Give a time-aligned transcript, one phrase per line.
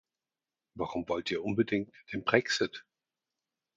[0.73, 2.85] Warum wollt ihr unbedingt den Brexit?